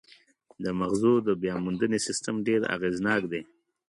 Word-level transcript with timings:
د 0.63 0.65
مغزو 0.79 1.13
د 1.27 1.29
بیاموندنې 1.41 1.99
سیستم 2.07 2.35
ډېر 2.47 2.61
اغېزناک 2.75 3.21
دی. 3.31 3.41